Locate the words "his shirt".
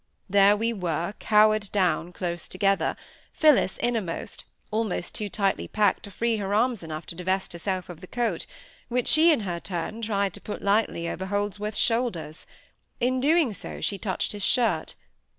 14.31-14.95